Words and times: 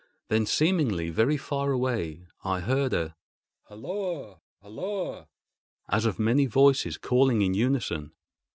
Then, 0.29 0.47
seemingly 0.47 1.11
very 1.11 1.37
far 1.37 1.71
away, 1.71 2.25
I 2.43 2.61
heard 2.61 2.91
a 2.91 3.15
"Holloa! 3.69 4.41
holloa!" 4.59 5.27
as 5.89 6.07
of 6.07 6.17
many 6.17 6.47
voices 6.47 6.97
calling 6.97 7.43
in 7.43 7.53
unison. 7.53 8.11